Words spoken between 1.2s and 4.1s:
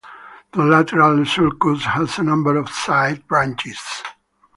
sulcus has a number of side branches.